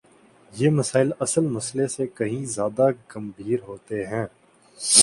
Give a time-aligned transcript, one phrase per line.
[0.53, 4.25] یہ مسائل اصل مسئلے سے کہیں زیادہ گمبھیر ہوتے ہیں۔